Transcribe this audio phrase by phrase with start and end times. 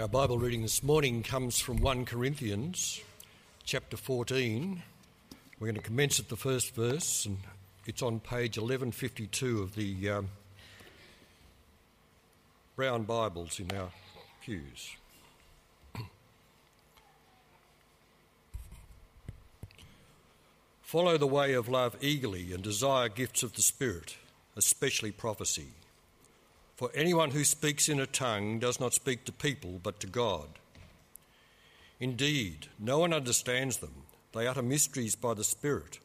[0.00, 3.02] Our Bible reading this morning comes from 1 Corinthians
[3.62, 4.82] chapter 14.
[5.60, 7.36] We're going to commence at the first verse, and
[7.84, 10.30] it's on page 1152 of the um,
[12.74, 13.90] brown Bibles in our
[14.40, 14.96] pews.
[20.80, 24.16] Follow the way of love eagerly and desire gifts of the Spirit,
[24.56, 25.68] especially prophecy.
[26.76, 30.48] For anyone who speaks in a tongue does not speak to people but to God.
[32.00, 34.02] Indeed, no one understands them.
[34.32, 36.00] They utter mysteries by the Spirit.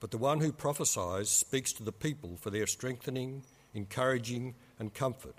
[0.00, 3.42] But the one who prophesies speaks to the people for their strengthening,
[3.74, 5.38] encouraging, and comfort.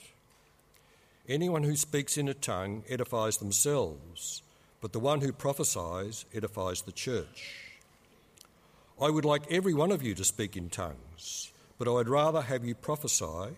[1.27, 4.41] Anyone who speaks in a tongue edifies themselves,
[4.81, 7.77] but the one who prophesies edifies the church.
[8.99, 12.41] I would like every one of you to speak in tongues, but I would rather
[12.41, 13.55] have you prophesy.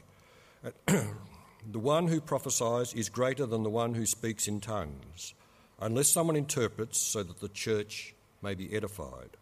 [0.88, 5.34] the one who prophesies is greater than the one who speaks in tongues,
[5.80, 9.37] unless someone interprets so that the church may be edified.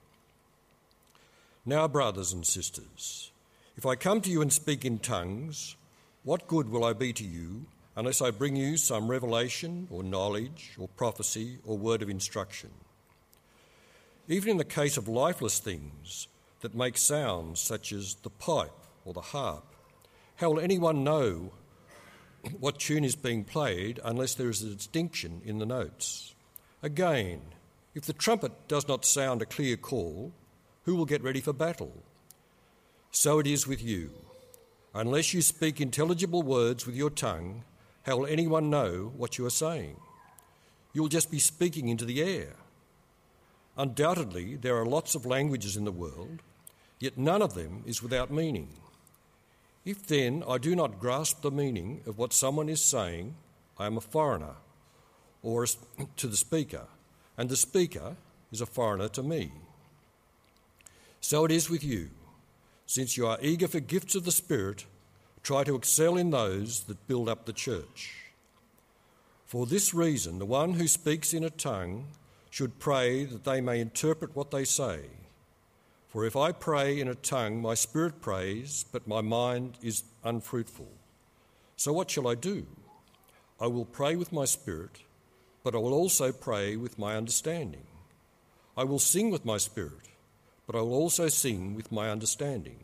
[1.66, 3.32] Now, brothers and sisters,
[3.76, 5.76] if I come to you and speak in tongues,
[6.24, 10.76] what good will I be to you unless I bring you some revelation or knowledge
[10.78, 12.70] or prophecy or word of instruction?
[14.28, 16.28] Even in the case of lifeless things
[16.62, 18.72] that make sounds, such as the pipe
[19.04, 19.66] or the harp,
[20.38, 21.52] how will anyone know
[22.60, 26.36] what tune is being played unless there is a distinction in the notes?
[26.84, 27.42] Again,
[27.96, 30.32] if the trumpet does not sound a clear call,
[30.84, 32.04] who will get ready for battle?
[33.10, 34.12] So it is with you.
[34.94, 37.64] Unless you speak intelligible words with your tongue,
[38.04, 39.98] how will anyone know what you are saying?
[40.94, 42.54] You will just be speaking into the air.
[43.76, 46.44] Undoubtedly, there are lots of languages in the world,
[47.00, 48.70] yet none of them is without meaning.
[49.88, 53.36] If then I do not grasp the meaning of what someone is saying,
[53.78, 54.56] I am a foreigner
[55.42, 55.66] or
[56.18, 56.88] to the speaker,
[57.38, 58.18] and the speaker
[58.52, 59.50] is a foreigner to me.
[61.22, 62.10] So it is with you.
[62.86, 64.86] Since you are eager for gifts of the Spirit,
[65.42, 68.34] try to excel in those that build up the church.
[69.46, 72.08] For this reason, the one who speaks in a tongue
[72.50, 75.00] should pray that they may interpret what they say.
[76.08, 80.88] For if I pray in a tongue, my spirit prays, but my mind is unfruitful.
[81.76, 82.66] So what shall I do?
[83.60, 85.02] I will pray with my spirit,
[85.64, 87.86] but I will also pray with my understanding.
[88.78, 90.08] I will sing with my spirit,
[90.66, 92.84] but I will also sing with my understanding.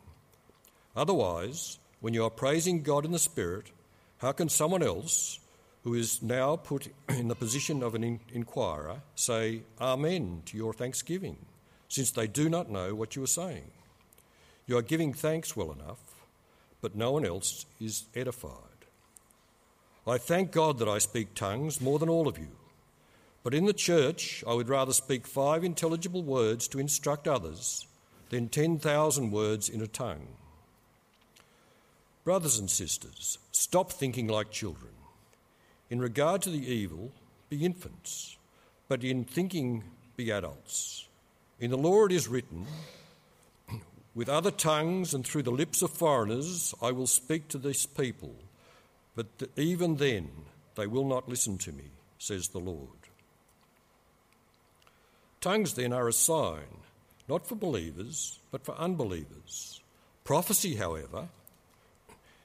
[0.96, 3.70] Otherwise, when you are praising God in the spirit,
[4.18, 5.38] how can someone else
[5.84, 11.36] who is now put in the position of an inquirer, say Amen to your thanksgiving,
[11.94, 13.70] since they do not know what you are saying.
[14.66, 16.00] You are giving thanks well enough,
[16.80, 18.50] but no one else is edified.
[20.04, 22.48] I thank God that I speak tongues more than all of you.
[23.44, 27.86] But in the church, I would rather speak five intelligible words to instruct others
[28.30, 30.26] than 10,000 words in a tongue.
[32.24, 34.94] Brothers and sisters, stop thinking like children.
[35.90, 37.12] In regard to the evil,
[37.50, 38.36] be infants,
[38.88, 39.84] but in thinking,
[40.16, 41.06] be adults.
[41.60, 42.66] In the law it is written,
[44.14, 48.34] With other tongues and through the lips of foreigners I will speak to this people,
[49.14, 49.26] but
[49.56, 50.30] even then
[50.74, 51.84] they will not listen to me,
[52.18, 52.88] says the Lord.
[55.40, 56.80] Tongues then are a sign,
[57.28, 59.80] not for believers, but for unbelievers.
[60.24, 61.28] Prophecy, however,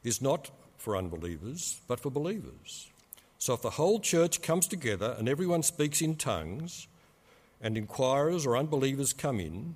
[0.04, 2.90] is not for unbelievers, but for believers.
[3.38, 6.88] So if the whole church comes together and everyone speaks in tongues,
[7.62, 9.76] and inquirers or unbelievers come in,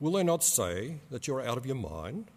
[0.00, 2.30] will they not say that you're out of your mind?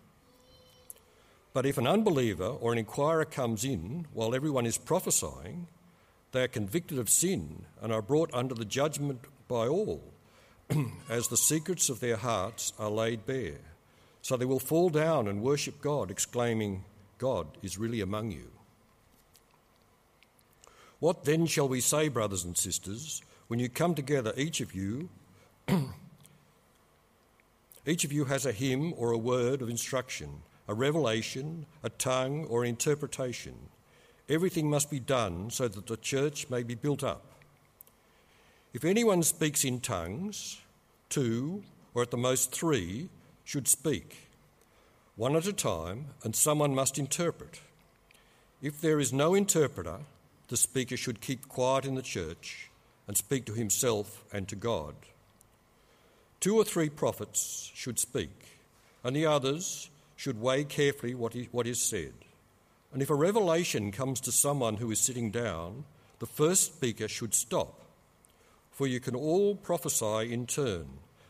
[1.54, 5.68] But if an unbeliever or an inquirer comes in while everyone is prophesying,
[6.32, 10.04] they are convicted of sin and are brought under the judgment by all,
[11.10, 13.62] as the secrets of their hearts are laid bare.
[14.22, 16.84] So they will fall down and worship God, exclaiming,
[17.18, 18.52] God is really among you.
[21.00, 25.10] What then shall we say, brothers and sisters, when you come together, each of you,
[27.86, 32.46] each of you has a hymn or a word of instruction, a revelation, a tongue,
[32.46, 33.56] or interpretation.
[34.28, 37.24] Everything must be done so that the church may be built up.
[38.74, 40.60] If anyone speaks in tongues,
[41.10, 43.08] two, or at the most three,
[43.46, 44.28] should speak,
[45.16, 47.62] one at a time, and someone must interpret.
[48.62, 50.00] If there is no interpreter,
[50.50, 52.70] the speaker should keep quiet in the church
[53.08, 54.96] and speak to himself and to God.
[56.40, 58.60] Two or three prophets should speak,
[59.04, 62.14] and the others should weigh carefully what is, what is said.
[62.94, 65.86] And if a revelation comes to someone who is sitting down,
[66.20, 67.82] the first speaker should stop,
[68.72, 70.88] for you can all prophesy in turn,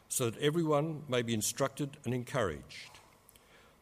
[0.09, 2.91] so that everyone may be instructed and encouraged.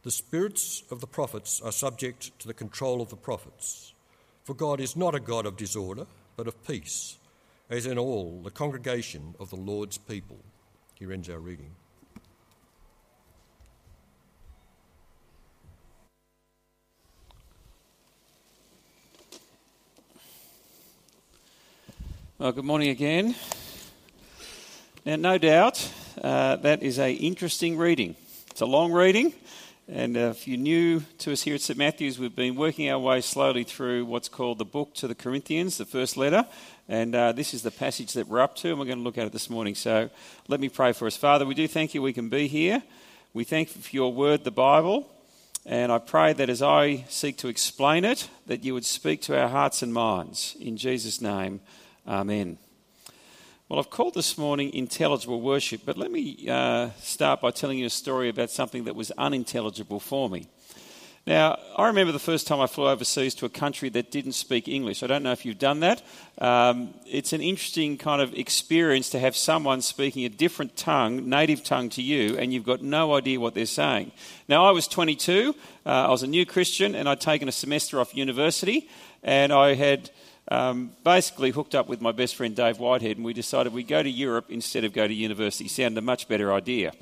[0.02, 3.94] The spirits of the prophets are subject to the control of the prophets,
[4.44, 6.06] for God is not a God of disorder,
[6.36, 7.18] but of peace,
[7.68, 10.38] as in all the congregation of the Lord's people.
[10.94, 11.74] Here ends our reading.
[22.38, 23.34] Well, good morning again.
[25.04, 25.90] Now, no doubt
[26.22, 28.14] uh, that is a interesting reading.
[28.50, 29.32] It's a long reading,
[29.88, 33.20] and if you're new to us here at St Matthew's, we've been working our way
[33.20, 36.44] slowly through what's called the book to the Corinthians, the first letter,
[36.88, 39.18] and uh, this is the passage that we're up to, and we're going to look
[39.18, 39.74] at it this morning.
[39.74, 40.10] So,
[40.48, 41.46] let me pray for us, Father.
[41.46, 42.82] We do thank you we can be here.
[43.32, 45.08] We thank you for your word, the Bible.
[45.64, 49.40] And I pray that as I seek to explain it, that you would speak to
[49.40, 50.56] our hearts and minds.
[50.60, 51.60] In Jesus' name,
[52.06, 52.58] Amen.
[53.68, 57.86] Well, I've called this morning intelligible worship, but let me uh, start by telling you
[57.86, 60.46] a story about something that was unintelligible for me.
[61.26, 64.68] Now, I remember the first time I flew overseas to a country that didn't speak
[64.68, 65.02] English.
[65.02, 66.00] I don't know if you've done that.
[66.38, 71.64] Um, it's an interesting kind of experience to have someone speaking a different tongue, native
[71.64, 74.12] tongue to you, and you've got no idea what they're saying.
[74.48, 77.98] Now, I was 22, uh, I was a new Christian, and I'd taken a semester
[77.98, 78.88] off university,
[79.24, 80.10] and I had
[80.48, 84.02] um, basically hooked up with my best friend Dave Whitehead, and we decided we'd go
[84.02, 85.68] to Europe instead of go to university.
[85.68, 86.92] Sounded a much better idea.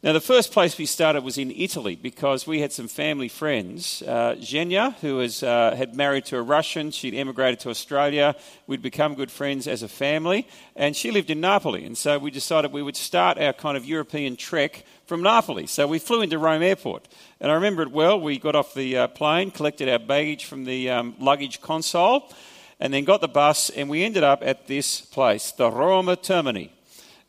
[0.00, 4.00] Now, the first place we started was in Italy because we had some family friends.
[4.02, 8.36] Uh, Zhenya, who was, uh, had married to a Russian, she'd emigrated to Australia.
[8.68, 11.84] We'd become good friends as a family, and she lived in Napoli.
[11.84, 15.66] And so we decided we would start our kind of European trek from Napoli.
[15.66, 17.08] So we flew into Rome Airport.
[17.40, 18.20] And I remember it well.
[18.20, 22.30] We got off the uh, plane, collected our baggage from the um, luggage console
[22.80, 26.70] and then got the bus, and we ended up at this place, the Roma Termini.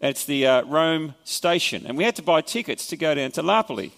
[0.01, 3.41] It's the uh, Rome station, and we had to buy tickets to go down to
[3.41, 3.91] Napoli.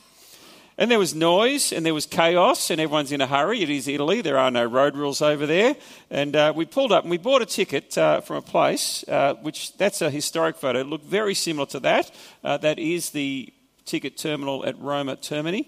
[0.77, 3.62] And there was noise and there was chaos, and everyone's in a hurry.
[3.62, 5.75] It is Italy, there are no road rules over there.
[6.09, 9.36] And uh, we pulled up and we bought a ticket uh, from a place, uh,
[9.36, 10.80] which that's a historic photo.
[10.80, 12.09] It looked very similar to that.
[12.44, 13.53] Uh, that is the
[13.86, 15.68] ticket terminal at Roma Termini.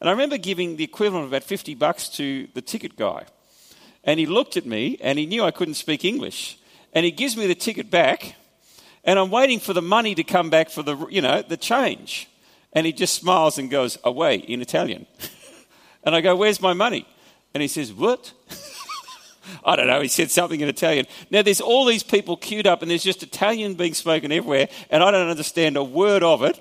[0.00, 3.26] And I remember giving the equivalent of about 50 bucks to the ticket guy.
[4.04, 6.58] And he looked at me and he knew I couldn't speak English.
[6.92, 8.34] And he gives me the ticket back.
[9.04, 12.28] And I'm waiting for the money to come back for the, you know, the change.
[12.72, 15.06] And he just smiles and goes, away in Italian.
[16.04, 17.06] and I go, where's my money?
[17.54, 18.32] And he says, what?
[19.64, 21.06] I don't know, he said something in Italian.
[21.30, 25.02] Now, there's all these people queued up, and there's just Italian being spoken everywhere, and
[25.02, 26.60] I don't understand a word of it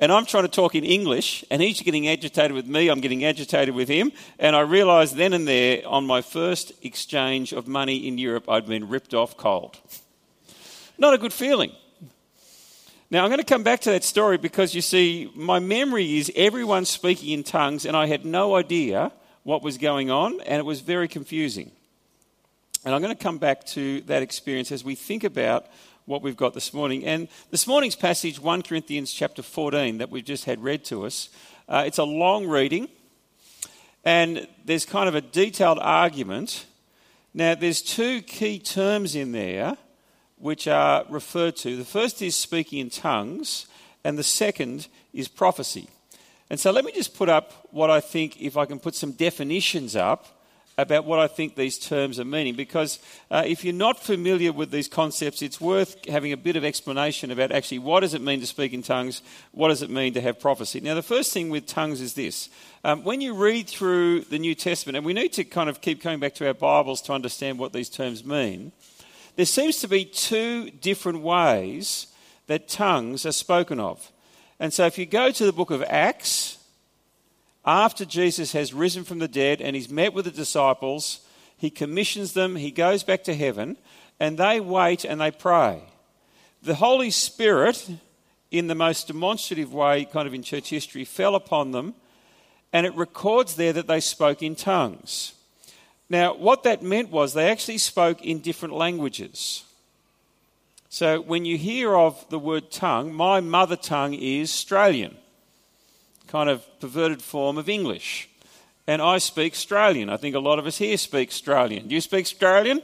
[0.00, 3.24] and I'm trying to talk in English, and he's getting agitated with me, I'm getting
[3.24, 8.08] agitated with him, and I realised then and there on my first exchange of money
[8.08, 9.78] in Europe, I'd been ripped off cold.
[10.98, 11.72] Not a good feeling.
[13.10, 16.32] Now, I'm going to come back to that story because you see, my memory is
[16.34, 19.12] everyone speaking in tongues, and I had no idea
[19.42, 21.72] what was going on, and it was very confusing.
[22.84, 25.66] And I'm going to come back to that experience as we think about
[26.10, 27.06] what we've got this morning.
[27.06, 31.28] And this morning's passage, 1 Corinthians chapter 14, that we've just had read to us,
[31.68, 32.88] uh, it's a long reading,
[34.04, 36.66] and there's kind of a detailed argument.
[37.32, 39.76] Now, there's two key terms in there
[40.36, 41.76] which are referred to.
[41.76, 43.66] The first is speaking in tongues,
[44.02, 45.88] and the second is prophecy.
[46.50, 49.12] And so let me just put up what I think, if I can put some
[49.12, 50.39] definitions up
[50.82, 52.98] about what I think these terms are meaning because
[53.30, 57.30] uh, if you're not familiar with these concepts, it's worth having a bit of explanation
[57.30, 59.22] about actually what does it mean to speak in tongues,
[59.52, 60.80] what does it mean to have prophecy.
[60.80, 62.48] Now, the first thing with tongues is this
[62.82, 66.02] um, when you read through the New Testament, and we need to kind of keep
[66.02, 68.72] coming back to our Bibles to understand what these terms mean,
[69.36, 72.06] there seems to be two different ways
[72.46, 74.10] that tongues are spoken of.
[74.58, 76.58] And so if you go to the book of Acts,
[77.64, 81.20] after Jesus has risen from the dead and he's met with the disciples,
[81.56, 83.76] he commissions them, he goes back to heaven,
[84.18, 85.82] and they wait and they pray.
[86.62, 87.88] The Holy Spirit,
[88.50, 91.94] in the most demonstrative way, kind of in church history, fell upon them,
[92.72, 95.34] and it records there that they spoke in tongues.
[96.08, 99.64] Now, what that meant was they actually spoke in different languages.
[100.88, 105.16] So, when you hear of the word tongue, my mother tongue is Australian
[106.30, 108.28] kind of perverted form of English.
[108.86, 110.08] And I speak Australian.
[110.08, 111.88] I think a lot of us here speak Australian.
[111.88, 112.82] Do you speak Australian?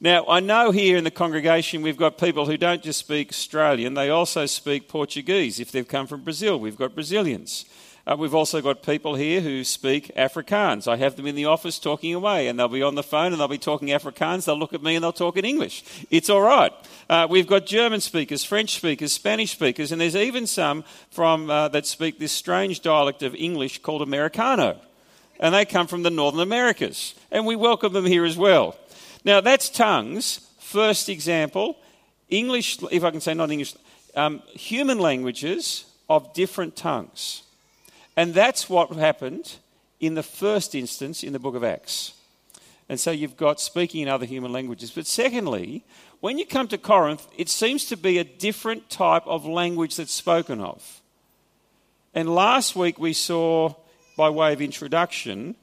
[0.00, 3.94] Now, I know here in the congregation we've got people who don't just speak Australian,
[3.94, 6.58] they also speak Portuguese if they've come from Brazil.
[6.58, 7.64] We've got Brazilians.
[8.10, 10.88] Uh, we've also got people here who speak Afrikaans.
[10.88, 13.40] I have them in the office talking away, and they'll be on the phone and
[13.40, 14.46] they'll be talking Afrikaans.
[14.46, 15.84] They'll look at me and they'll talk in English.
[16.10, 16.72] It's all right.
[17.08, 21.68] Uh, we've got German speakers, French speakers, Spanish speakers, and there's even some from uh,
[21.68, 24.76] that speak this strange dialect of English called Americano,
[25.38, 28.76] and they come from the Northern Americas, and we welcome them here as well.
[29.24, 30.40] Now that's tongues.
[30.58, 31.76] First example,
[32.28, 33.76] English, if I can say not English,
[34.16, 37.44] um, human languages of different tongues.
[38.16, 39.56] And that's what happened
[40.00, 42.14] in the first instance in the book of Acts.
[42.88, 44.90] And so you've got speaking in other human languages.
[44.90, 45.84] But secondly,
[46.18, 50.12] when you come to Corinth, it seems to be a different type of language that's
[50.12, 51.00] spoken of.
[52.14, 53.74] And last week we saw,
[54.16, 55.54] by way of introduction,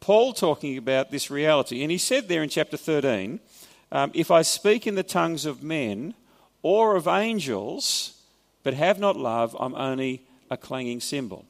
[0.00, 1.80] Paul talking about this reality.
[1.80, 3.40] And he said there in chapter 13
[3.90, 6.12] um, If I speak in the tongues of men
[6.62, 8.20] or of angels,
[8.62, 11.46] but have not love, I'm only a clanging cymbal.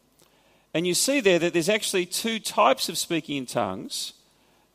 [0.75, 4.13] And you see there that there's actually two types of speaking in tongues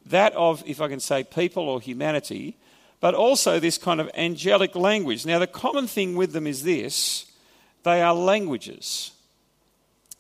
[0.05, 2.55] that of, if I can say, people or humanity,
[3.01, 5.25] but also this kind of angelic language.
[5.25, 7.25] Now, the common thing with them is this
[7.83, 9.11] they are languages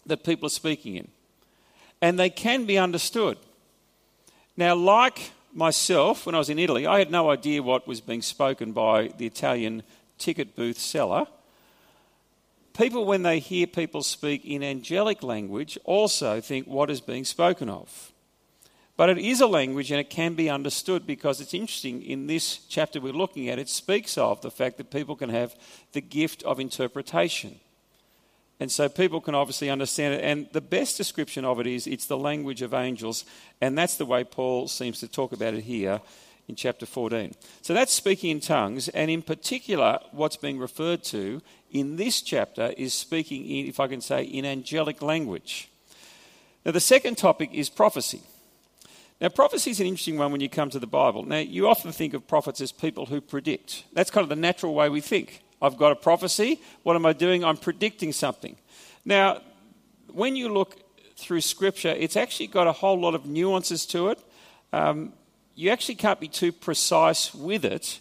[0.05, 1.07] that people are speaking in,
[2.01, 3.37] and they can be understood.
[4.57, 8.21] Now, like myself, when I was in Italy, I had no idea what was being
[8.21, 9.83] spoken by the Italian
[10.17, 11.25] ticket booth seller
[12.73, 17.69] people, when they hear people speak in angelic language, also think what is being spoken
[17.69, 18.11] of.
[18.99, 22.01] But it is a language and it can be understood because it's interesting.
[22.01, 25.55] In this chapter we're looking at, it speaks of the fact that people can have
[25.93, 27.61] the gift of interpretation.
[28.59, 30.23] And so people can obviously understand it.
[30.25, 33.23] And the best description of it is it's the language of angels.
[33.61, 36.01] And that's the way Paul seems to talk about it here
[36.49, 37.35] in chapter 14.
[37.61, 38.89] So that's speaking in tongues.
[38.89, 43.87] And in particular, what's being referred to in this chapter is speaking, in, if I
[43.87, 45.69] can say, in angelic language.
[46.65, 48.21] Now, the second topic is prophecy.
[49.21, 51.23] Now, prophecy is an interesting one when you come to the Bible.
[51.23, 53.83] Now, you often think of prophets as people who predict.
[53.93, 55.41] That's kind of the natural way we think.
[55.61, 56.61] I've got a prophecy.
[56.83, 57.43] What am I doing?
[57.43, 58.55] I'm predicting something.
[59.03, 59.41] Now,
[60.11, 60.77] when you look
[61.17, 64.19] through Scripture, it's actually got a whole lot of nuances to it.
[64.71, 65.13] Um,
[65.55, 67.99] you actually can't be too precise with it.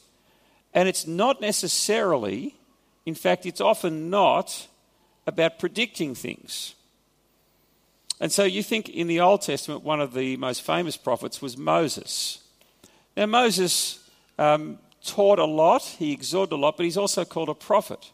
[0.72, 2.54] And it's not necessarily
[3.08, 4.68] in fact, it's often not
[5.26, 6.74] about predicting things.
[8.20, 11.56] And so you think in the Old Testament, one of the most famous prophets was
[11.56, 12.40] Moses.
[13.16, 14.06] Now, Moses
[14.38, 18.12] um, taught a lot, he exhorted a lot, but he's also called a prophet.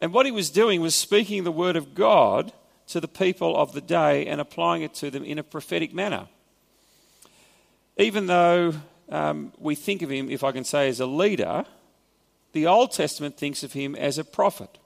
[0.00, 2.54] And what he was doing was speaking the word of God
[2.86, 6.26] to the people of the day and applying it to them in a prophetic manner.
[7.98, 8.72] Even though
[9.10, 11.66] um, we think of him, if I can say, as a leader,
[12.52, 14.78] the Old Testament thinks of him as a prophet.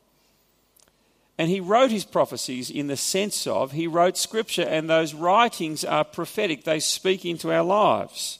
[1.39, 5.85] And he wrote his prophecies in the sense of he wrote scripture, and those writings
[5.85, 6.65] are prophetic.
[6.65, 8.39] They speak into our lives.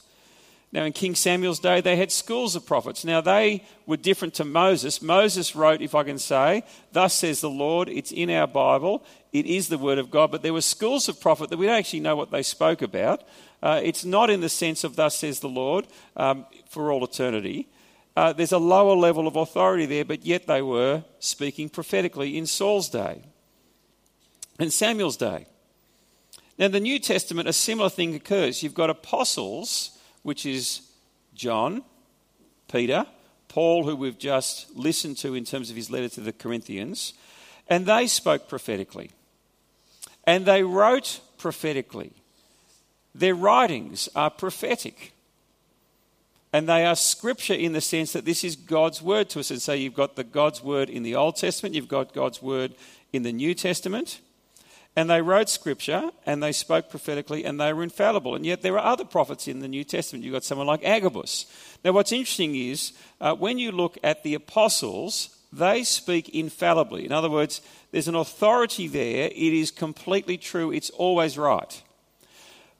[0.71, 3.05] Now, in King Samuel's day, they had schools of prophets.
[3.05, 5.03] Now, they were different to Moses.
[5.03, 9.45] Moses wrote, if I can say, Thus says the Lord, it's in our Bible, it
[9.45, 10.31] is the word of God.
[10.31, 13.21] But there were schools of prophet that we don't actually know what they spoke about.
[13.61, 15.85] Uh, it's not in the sense of, Thus says the Lord,
[16.17, 17.67] um, for all eternity.
[18.15, 22.45] Uh, there's a lower level of authority there, but yet they were speaking prophetically in
[22.45, 23.23] Saul's day
[24.59, 25.47] and Samuel's day.
[26.57, 28.61] Now, in the New Testament, a similar thing occurs.
[28.61, 30.81] You've got apostles, which is
[31.33, 31.83] John,
[32.71, 33.07] Peter,
[33.47, 37.13] Paul, who we've just listened to in terms of his letter to the Corinthians,
[37.67, 39.11] and they spoke prophetically.
[40.25, 42.13] And they wrote prophetically.
[43.15, 45.13] Their writings are prophetic.
[46.53, 49.49] And they are scripture in the sense that this is God's word to us.
[49.49, 52.75] And so you've got the God's word in the Old Testament, you've got God's word
[53.11, 54.21] in the New Testament.
[54.95, 58.35] And they wrote scripture and they spoke prophetically and they were infallible.
[58.35, 60.23] And yet there are other prophets in the New Testament.
[60.23, 61.47] You've got someone like Agabus.
[61.83, 67.05] Now, what's interesting is uh, when you look at the apostles, they speak infallibly.
[67.05, 69.25] In other words, there's an authority there.
[69.27, 70.71] It is completely true.
[70.71, 71.81] It's always right.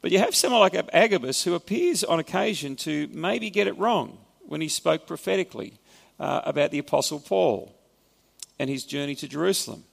[0.04, 4.18] But you have someone like Agabus who appears on occasion to maybe get it wrong
[4.46, 5.76] when he spoke prophetically
[6.20, 7.74] uh, about the Apostle Paul
[8.60, 9.86] and his journey to Jerusalem.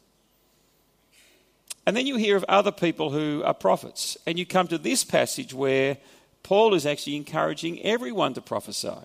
[1.87, 4.19] And then you hear of other people who are prophets.
[4.27, 5.97] And you come to this passage where
[6.43, 8.99] Paul is actually encouraging everyone to prophesy.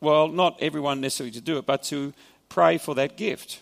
[0.00, 2.14] Well, not everyone necessarily to do it, but to
[2.48, 3.60] pray for that gift.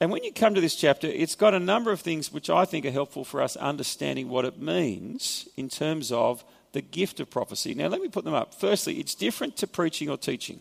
[0.00, 2.64] And when you come to this chapter, it's got a number of things which I
[2.64, 6.42] think are helpful for us understanding what it means in terms of
[6.72, 7.74] the gift of prophecy.
[7.74, 8.54] Now, let me put them up.
[8.54, 10.60] Firstly, it's different to preaching or teaching.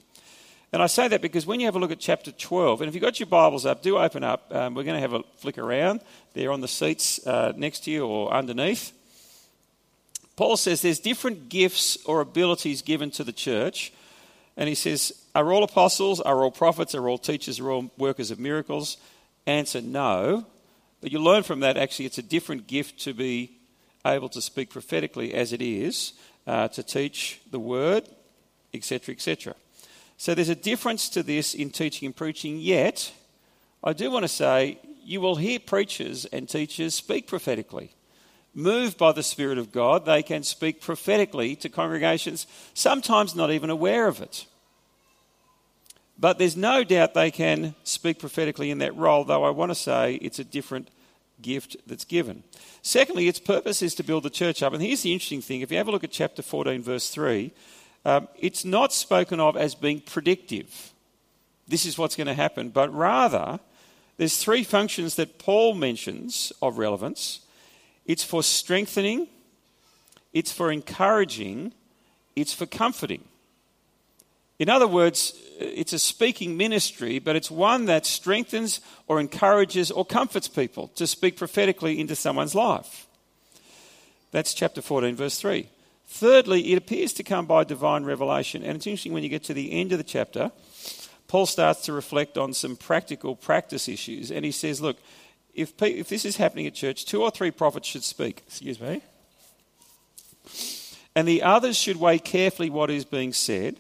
[0.74, 2.96] And I say that because when you have a look at chapter 12, and if
[2.96, 4.53] you've got your Bibles up, do open up.
[4.53, 6.01] Um, we're going to have a flick around.
[6.34, 8.91] They're on the seats uh, next to you or underneath.
[10.36, 13.93] Paul says there's different gifts or abilities given to the church.
[14.58, 16.19] And he says, Are all apostles?
[16.19, 16.93] Are all prophets?
[16.93, 17.60] Are all teachers?
[17.60, 18.98] Are all workers of miracles?
[19.50, 20.46] Answer no.
[21.01, 23.58] But you learn from that actually it's a different gift to be
[24.06, 26.13] able to speak prophetically as it is
[26.46, 28.08] uh, to teach the word,
[28.74, 29.56] etc., etc.
[30.18, 33.12] So there's a difference to this in teaching and preaching, yet
[33.84, 37.96] I do want to say you will hear preachers and teachers speak prophetically.
[38.53, 43.72] Moved by the Spirit of God, they can speak prophetically to congregations, sometimes not even
[43.72, 44.46] aware of it.
[46.20, 49.76] But there's no doubt they can speak prophetically in that role, though I want to
[49.76, 50.90] say it's a different
[51.42, 52.44] gift that's given.
[52.82, 54.74] Secondly, its purpose is to build the church up.
[54.74, 57.52] And here's the interesting thing if you have a look at chapter 14, verse 3,
[58.04, 60.92] um, it's not spoken of as being predictive.
[61.68, 63.60] This is what's going to happen, but rather,
[64.18, 67.42] there's three functions that Paul mentions of relevance
[68.06, 69.28] it's for strengthening,
[70.34, 71.74] it's for encouraging,
[72.36, 73.24] it's for comforting.
[74.60, 80.06] In other words, it's a speaking ministry, but it's one that strengthens or encourages or
[80.06, 83.08] comforts people to speak prophetically into someone's life.
[84.32, 85.68] That's chapter 14, verse 3.
[86.08, 88.63] Thirdly, it appears to come by divine revelation.
[88.63, 90.51] And it's interesting when you get to the end of the chapter,
[91.28, 94.32] Paul starts to reflect on some practical practice issues.
[94.32, 94.98] And he says, look,
[95.54, 98.44] if, if this is happening at church, two or three prophets should speak.
[98.48, 99.01] Excuse me.
[101.16, 103.78] And the others should weigh carefully what is being said.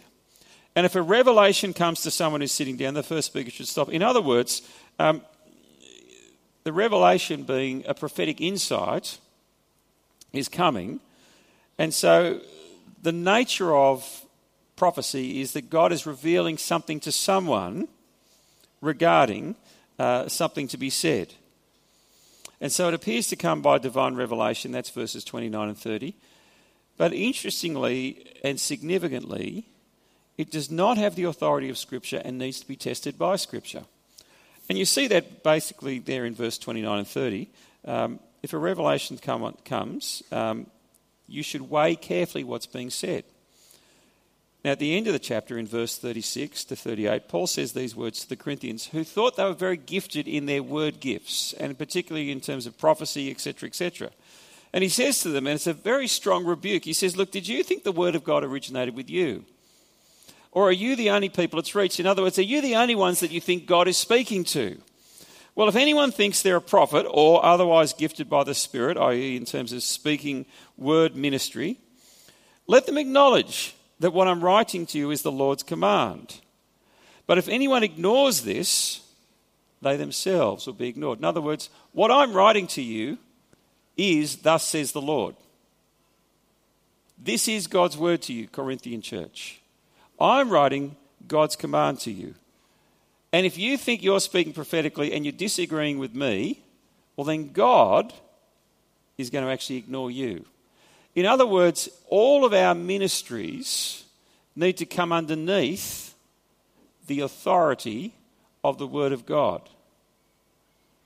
[0.75, 3.89] And if a revelation comes to someone who's sitting down, the first speaker should stop.
[3.89, 4.61] In other words,
[4.97, 5.21] um,
[6.63, 9.17] the revelation being a prophetic insight
[10.31, 10.99] is coming
[11.79, 12.41] and so
[13.01, 14.25] the nature of
[14.75, 17.87] prophecy is that God is revealing something to someone
[18.81, 19.55] regarding
[19.97, 21.33] uh, something to be said.
[22.61, 24.73] And so it appears to come by divine revelation.
[24.73, 26.13] That's verses 29 and 30.
[26.97, 29.65] But interestingly and significantly,
[30.39, 33.83] it does not have the authority of Scripture and needs to be tested by Scripture.
[34.69, 37.49] And you see that basically there in verse 29 and 30.
[37.83, 40.67] Um, if a revelation come comes, um,
[41.27, 43.25] you should weigh carefully what's being said.
[44.63, 47.93] Now, at the end of the chapter, in verse 36 to 38, Paul says these
[47.93, 51.77] words to the Corinthians, who thought they were very gifted in their word gifts, and
[51.77, 54.09] particularly in terms of prophecy, etc., etc.
[54.71, 57.45] And he says to them, and it's a very strong rebuke, he says, Look, did
[57.45, 59.43] you think the word of God originated with you?
[60.51, 61.99] Or are you the only people it's reached?
[61.99, 64.79] In other words, are you the only ones that you think God is speaking to?
[65.55, 69.45] Well, if anyone thinks they're a prophet or otherwise gifted by the Spirit, i.e., in
[69.45, 70.45] terms of speaking
[70.77, 71.77] word ministry,
[72.65, 76.39] let them acknowledge that what I'm writing to you is the Lord's command.
[77.27, 79.01] But if anyone ignores this,
[79.81, 81.19] they themselves will be ignored.
[81.19, 83.17] In other words, what I'm writing to you
[83.97, 85.35] is, Thus says the Lord.
[87.17, 89.58] This is God's word to you, Corinthian church.
[90.19, 90.95] I'm writing
[91.27, 92.35] God's command to you.
[93.31, 96.61] And if you think you're speaking prophetically and you're disagreeing with me,
[97.15, 98.13] well, then God
[99.17, 100.45] is going to actually ignore you.
[101.15, 104.05] In other words, all of our ministries
[104.55, 106.15] need to come underneath
[107.07, 108.13] the authority
[108.63, 109.61] of the Word of God.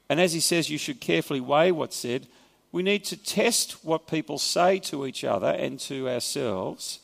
[0.10, 2.28] And as he says, you should carefully weigh what's said.
[2.72, 7.00] We need to test what people say to each other and to ourselves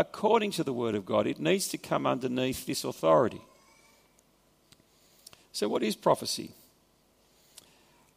[0.00, 1.26] according to the Word of God.
[1.26, 3.42] It needs to come underneath this authority.
[5.52, 6.52] So, what is prophecy?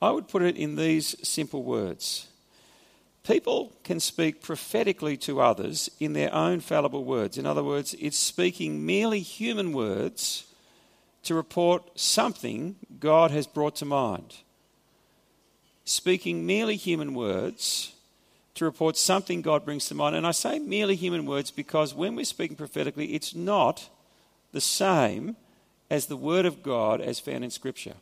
[0.01, 2.27] I would put it in these simple words
[3.23, 7.37] People can speak prophetically to others in their own fallible words.
[7.37, 10.45] In other words, it's speaking merely human words
[11.23, 14.35] to report something God has brought to mind.
[15.85, 17.92] Speaking merely human words
[18.63, 20.15] to report something God brings to mind.
[20.15, 23.89] And I say merely human words because when we're speaking prophetically, it's not
[24.51, 25.35] the same
[25.89, 27.95] as the Word of God as found in Scripture.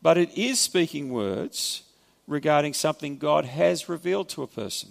[0.00, 1.82] But it is speaking words
[2.26, 4.90] regarding something God has revealed to a person.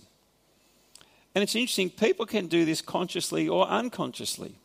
[1.33, 4.55] And it's interesting, people can do this consciously or unconsciously.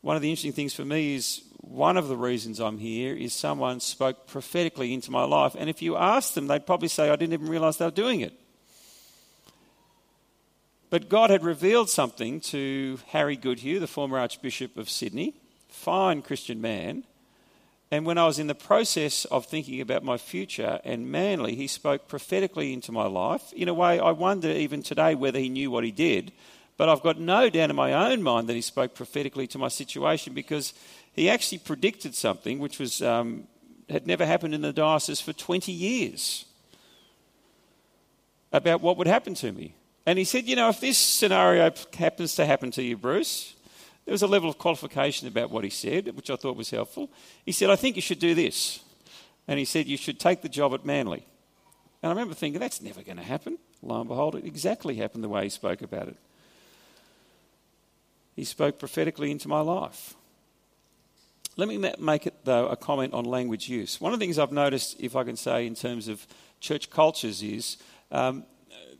[0.00, 3.34] One of the interesting things for me is one of the reasons I'm here is
[3.34, 5.54] someone spoke prophetically into my life.
[5.58, 8.20] And if you ask them, they'd probably say, I didn't even realize they were doing
[8.20, 8.32] it.
[10.88, 15.34] But God had revealed something to Harry Goodhew, the former Archbishop of Sydney,
[15.68, 17.04] fine Christian man,
[17.90, 21.68] and when I was in the process of thinking about my future and Manly, he
[21.68, 23.52] spoke prophetically into my life.
[23.52, 26.32] In a way, I wonder even today whether he knew what he did,
[26.76, 29.68] But I've got no doubt in my own mind that he spoke prophetically to my
[29.68, 30.74] situation because
[31.16, 33.48] he actually predicted something which was, um,
[33.88, 36.44] had never happened in the diocese for 20 years
[38.52, 39.74] about what would happen to me.
[40.04, 43.54] And he said, You know, if this scenario happens to happen to you, Bruce,
[44.04, 47.10] there was a level of qualification about what he said, which I thought was helpful.
[47.44, 48.80] He said, I think you should do this.
[49.48, 51.26] And he said, You should take the job at Manly.
[52.02, 53.58] And I remember thinking, That's never going to happen.
[53.82, 56.16] Lo and behold, it exactly happened the way he spoke about it.
[58.34, 60.14] He spoke prophetically into my life.
[61.58, 63.98] Let me make it, though, a comment on language use.
[63.98, 66.26] One of the things I've noticed, if I can say, in terms of
[66.60, 67.78] church cultures is
[68.10, 68.44] um,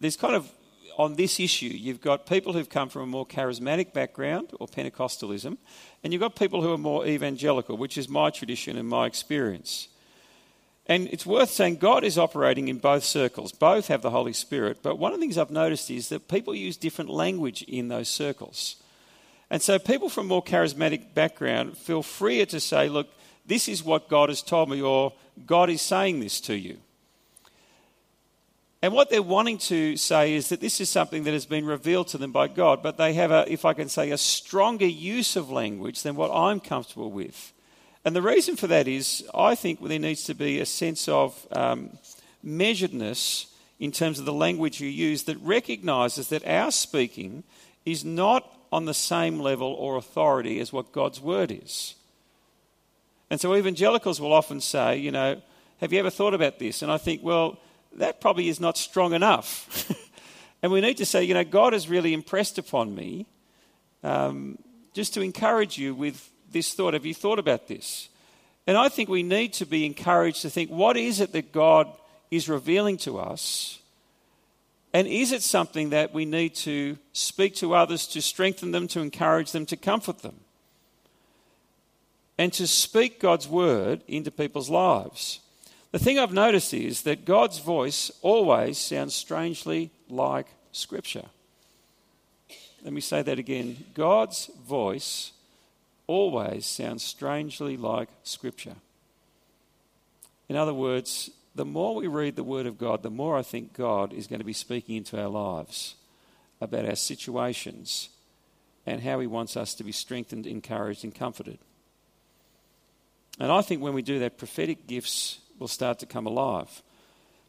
[0.01, 0.51] there's kind of,
[0.97, 5.59] on this issue, you've got people who've come from a more charismatic background or Pentecostalism,
[6.03, 9.89] and you've got people who are more evangelical, which is my tradition and my experience.
[10.87, 13.53] And it's worth saying God is operating in both circles.
[13.53, 14.79] Both have the Holy Spirit.
[14.83, 18.09] But one of the things I've noticed is that people use different language in those
[18.09, 18.77] circles.
[19.51, 23.09] And so people from more charismatic background feel freer to say, look,
[23.47, 25.13] this is what God has told me, or
[25.47, 26.79] God is saying this to you.
[28.83, 32.09] And what they're wanting to say is that this is something that has been revealed
[32.09, 35.35] to them by God, but they have, a, if I can say, a stronger use
[35.37, 37.53] of language than what I'm comfortable with.
[38.05, 41.47] And the reason for that is I think there needs to be a sense of
[41.51, 41.99] um,
[42.45, 43.47] measuredness
[43.81, 47.43] in terms of the language you use that recognises that our speaking
[47.85, 51.95] is not on the same level or authority as what God's word is.
[53.31, 55.41] And so evangelicals will often say, you know,
[55.81, 56.83] have you ever thought about this?
[56.83, 57.59] And I think, well,
[57.95, 59.91] that probably is not strong enough.
[60.63, 63.25] and we need to say, you know, God has really impressed upon me
[64.03, 64.59] um,
[64.93, 66.93] just to encourage you with this thought?
[66.93, 68.11] Have you thought about this?
[68.67, 71.89] And I think we need to be encouraged to think what is it that God
[72.31, 73.79] is revealing to us?
[74.97, 79.01] And is it something that we need to speak to others to strengthen them, to
[79.01, 80.37] encourage them, to comfort them?
[82.39, 85.41] And to speak God's word into people's lives.
[85.93, 91.27] The thing I've noticed is that God's voice always sounds strangely like Scripture.
[92.83, 93.85] Let me say that again.
[93.93, 95.33] God's voice
[96.07, 98.77] always sounds strangely like Scripture.
[100.49, 103.73] In other words, the more we read the Word of God, the more I think
[103.73, 105.95] God is going to be speaking into our lives
[106.61, 108.11] about our situations
[108.85, 111.59] and how He wants us to be strengthened, encouraged, and comforted.
[113.41, 116.83] And I think when we do that, prophetic gifts will start to come alive.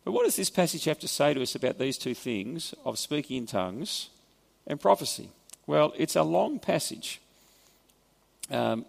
[0.06, 2.98] But what does this passage have to say to us about these two things of
[2.98, 4.10] speaking in tongues
[4.65, 5.30] and prophecy?
[5.65, 7.20] Well, it's a long passage.
[8.50, 8.86] Um,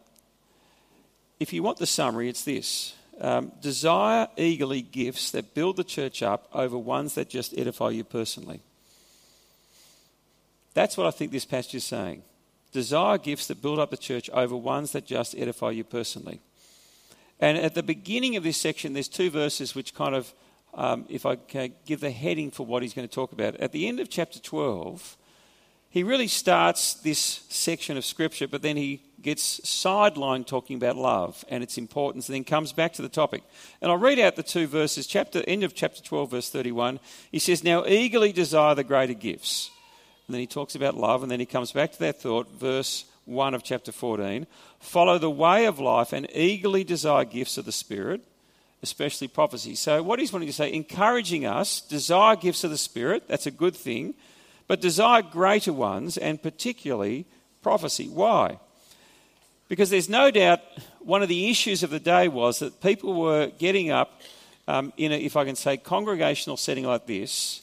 [1.40, 6.22] if you want the summary, it's this um, Desire eagerly gifts that build the church
[6.22, 8.60] up over ones that just edify you personally.
[10.74, 12.22] That's what I think this passage is saying.
[12.72, 16.40] Desire gifts that build up the church over ones that just edify you personally.
[17.40, 20.32] And at the beginning of this section, there's two verses which kind of,
[20.74, 23.56] um, if I can give the heading for what he's going to talk about.
[23.56, 25.16] At the end of chapter 12,
[25.90, 31.44] he really starts this section of scripture, but then he gets sidelined talking about love
[31.48, 33.42] and its importance, and then comes back to the topic.
[33.80, 35.06] And I'll read out the two verses.
[35.06, 37.00] Chapter end of chapter 12, verse 31.
[37.32, 39.70] He says, "Now eagerly desire the greater gifts."
[40.26, 43.06] And then he talks about love, and then he comes back to that thought, verse
[43.24, 44.46] 1 of chapter 14.
[44.78, 48.22] Follow the way of life and eagerly desire gifts of the Spirit,
[48.82, 49.74] especially prophecy.
[49.74, 53.50] So, what he's wanting to say, encouraging us, desire gifts of the Spirit, that's a
[53.50, 54.14] good thing
[54.68, 57.26] but desire greater ones, and particularly
[57.62, 58.08] prophecy.
[58.08, 58.58] Why?
[59.68, 60.60] Because there's no doubt
[61.00, 64.20] one of the issues of the day was that people were getting up
[64.68, 67.62] um, in a, if I can say, congregational setting like this,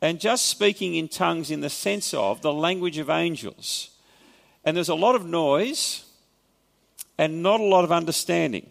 [0.00, 3.90] and just speaking in tongues in the sense of the language of angels.
[4.64, 6.04] And there's a lot of noise
[7.18, 8.68] and not a lot of understanding.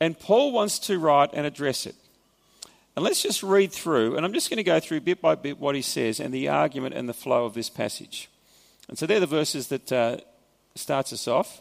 [0.00, 1.94] And Paul wants to write and address it.
[2.96, 5.58] And let's just read through, and I'm just going to go through bit by bit
[5.58, 8.30] what he says and the argument and the flow of this passage.
[8.88, 10.18] And so they're the verses that uh,
[10.76, 11.60] starts us off.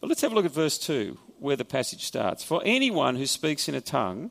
[0.00, 2.44] But let's have a look at verse 2, where the passage starts.
[2.44, 4.30] For anyone who speaks in a tongue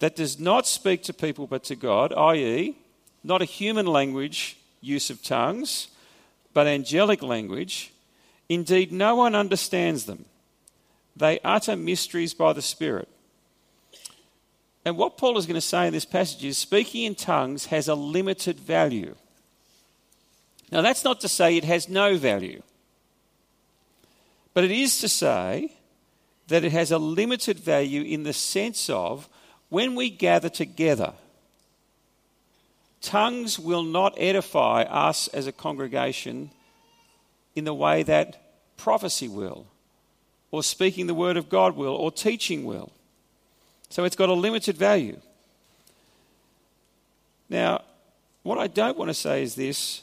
[0.00, 2.76] that does not speak to people but to God, i.e.,
[3.24, 5.88] not a human language use of tongues,
[6.52, 7.92] but angelic language,
[8.48, 10.26] indeed no one understands them.
[11.16, 13.08] They utter mysteries by the Spirit.
[14.86, 17.88] And what Paul is going to say in this passage is speaking in tongues has
[17.88, 19.16] a limited value.
[20.70, 22.62] Now, that's not to say it has no value,
[24.54, 25.72] but it is to say
[26.46, 29.28] that it has a limited value in the sense of
[29.70, 31.12] when we gather together
[33.00, 36.50] tongues will not edify us as a congregation
[37.54, 39.66] in the way that prophecy will,
[40.50, 42.92] or speaking the word of God will, or teaching will.
[43.88, 45.20] So it's got a limited value.
[47.48, 47.82] Now,
[48.42, 50.02] what I don't want to say is this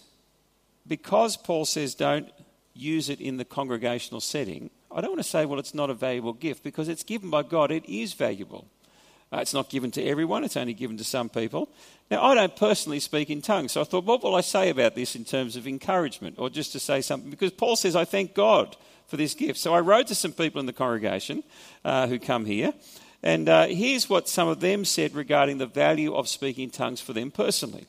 [0.87, 2.29] because Paul says don't
[2.73, 5.93] use it in the congregational setting, I don't want to say, well, it's not a
[5.93, 8.67] valuable gift because it's given by God, it is valuable.
[9.31, 11.67] Uh, it's not given to everyone, it's only given to some people.
[12.11, 14.93] Now, I don't personally speak in tongues, so I thought, what will I say about
[14.93, 17.31] this in terms of encouragement or just to say something?
[17.31, 18.75] Because Paul says, I thank God
[19.07, 19.57] for this gift.
[19.59, 21.43] So I wrote to some people in the congregation
[21.83, 22.73] uh, who come here,
[23.23, 27.13] and uh, here's what some of them said regarding the value of speaking tongues for
[27.13, 27.87] them personally.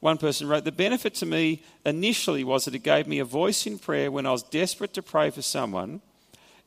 [0.00, 3.66] One person wrote, The benefit to me initially was that it gave me a voice
[3.66, 6.00] in prayer when I was desperate to pray for someone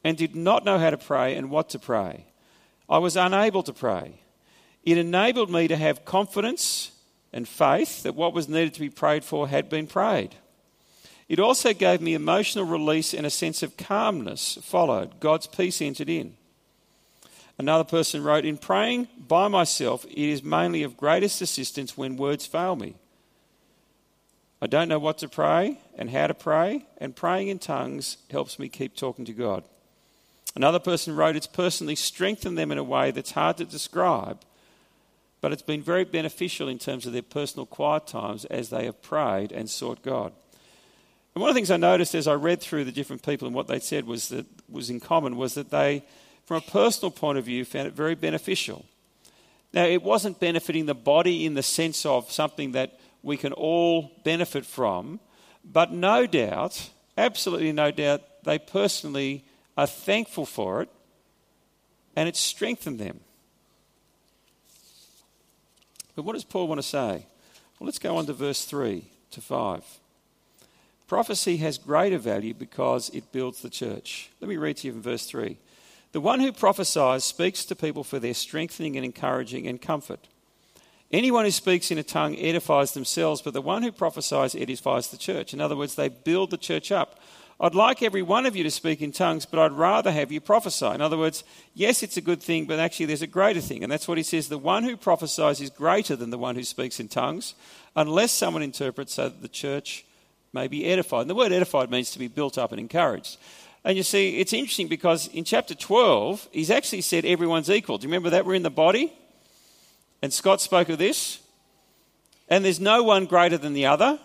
[0.03, 2.25] and did not know how to pray and what to pray.
[2.89, 4.19] I was unable to pray.
[4.83, 6.91] It enabled me to have confidence
[7.31, 10.35] and faith that what was needed to be prayed for had been prayed.
[11.29, 15.21] It also gave me emotional release and a sense of calmness followed.
[15.21, 16.35] God's peace entered in.
[17.57, 22.45] Another person wrote, In praying by myself, it is mainly of greatest assistance when words
[22.45, 22.95] fail me.
[24.61, 28.59] I don't know what to pray and how to pray, and praying in tongues helps
[28.59, 29.63] me keep talking to God.
[30.55, 34.41] Another person wrote, It's personally strengthened them in a way that's hard to describe,
[35.39, 39.01] but it's been very beneficial in terms of their personal quiet times as they have
[39.01, 40.33] prayed and sought God.
[41.33, 43.55] And one of the things I noticed as I read through the different people and
[43.55, 46.03] what they said was that was in common was that they,
[46.51, 48.83] from a personal point of view, found it very beneficial.
[49.71, 54.11] Now, it wasn't benefiting the body in the sense of something that we can all
[54.25, 55.21] benefit from,
[55.63, 59.45] but no doubt, absolutely no doubt, they personally
[59.77, 60.89] are thankful for it,
[62.17, 63.21] and it's strengthened them.
[66.17, 67.25] But what does Paul want to say?
[67.79, 69.83] Well, let's go on to verse 3 to 5.
[71.07, 74.31] Prophecy has greater value because it builds the church.
[74.41, 75.57] Let me read to you from verse 3.
[76.11, 80.27] The one who prophesies speaks to people for their strengthening and encouraging and comfort.
[81.11, 85.17] Anyone who speaks in a tongue edifies themselves, but the one who prophesies edifies the
[85.17, 85.53] church.
[85.53, 87.19] In other words, they build the church up.
[87.59, 90.41] I'd like every one of you to speak in tongues, but I'd rather have you
[90.41, 90.87] prophesy.
[90.87, 91.43] In other words,
[91.75, 93.83] yes, it's a good thing, but actually there's a greater thing.
[93.83, 96.63] And that's what he says the one who prophesies is greater than the one who
[96.63, 97.53] speaks in tongues,
[97.95, 100.05] unless someone interprets so that the church
[100.53, 101.21] may be edified.
[101.21, 103.37] And the word edified means to be built up and encouraged.
[103.83, 107.97] And you see, it's interesting because in chapter 12, he's actually said everyone's equal.
[107.97, 108.45] Do you remember that?
[108.45, 109.13] We're in the body.
[110.21, 111.39] And Scott spoke of this.
[112.47, 114.19] And there's no one greater than the other.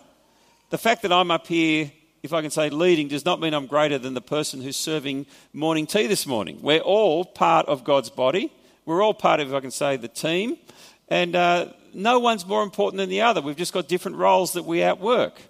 [0.71, 1.91] The fact that I'm up here
[2.27, 5.27] if I can say leading, does not mean I'm greater than the person who's serving
[5.53, 6.59] morning tea this morning.
[6.61, 8.53] We're all part of God's body.
[8.85, 10.59] We're all part of, if I can say, the team.
[11.09, 13.41] And uh, no one's more important than the other.
[13.41, 15.41] We've just got different roles that we outwork.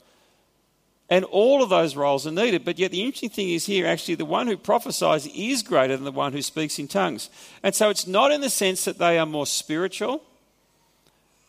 [1.08, 2.64] And all of those roles are needed.
[2.64, 6.04] But yet, the interesting thing is here actually, the one who prophesies is greater than
[6.04, 7.30] the one who speaks in tongues.
[7.62, 10.22] And so, it's not in the sense that they are more spiritual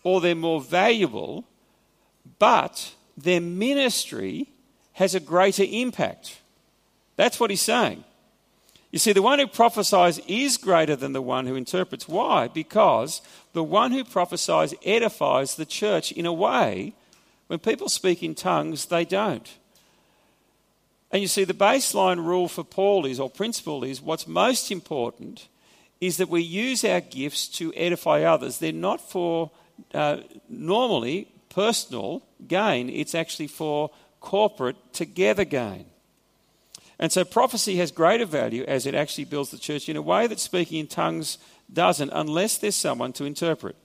[0.03, 1.43] or they're more valuable,
[2.39, 4.47] but their ministry
[4.93, 6.39] has a greater impact.
[7.15, 8.03] That's what he's saying.
[8.91, 12.07] You see, the one who prophesies is greater than the one who interprets.
[12.07, 12.47] Why?
[12.47, 13.21] Because
[13.53, 16.93] the one who prophesies edifies the church in a way
[17.47, 19.57] when people speak in tongues, they don't.
[21.11, 25.47] And you see, the baseline rule for Paul is, or principle is, what's most important
[26.01, 28.57] is that we use our gifts to edify others.
[28.57, 29.51] They're not for
[29.93, 30.17] uh,
[30.49, 35.85] normally personal gain, it's actually for corporate together gain.
[36.99, 40.27] And so prophecy has greater value as it actually builds the church in a way
[40.27, 41.37] that speaking in tongues
[41.71, 43.75] doesn't, unless there's someone to interpret.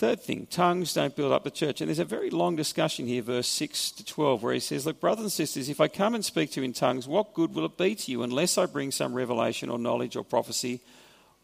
[0.00, 1.82] Third thing, tongues don't build up the church.
[1.82, 4.98] And there's a very long discussion here, verse 6 to 12, where he says, Look,
[4.98, 7.66] brothers and sisters, if I come and speak to you in tongues, what good will
[7.66, 10.80] it be to you unless I bring some revelation or knowledge or prophecy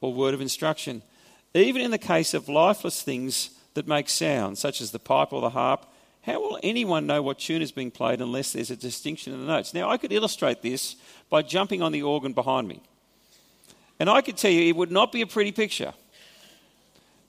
[0.01, 1.03] or word of instruction?
[1.53, 5.43] Even in the case of lifeless things that make sound, such as the pipe or
[5.43, 5.85] the harp,
[6.23, 9.53] how will anyone know what tune is being played unless there's a distinction in the
[9.53, 9.75] notes?
[9.75, 10.97] Now, I could illustrate this
[11.29, 12.81] by jumping on the organ behind me.
[14.01, 15.93] And I could tell you it would not be a pretty picture.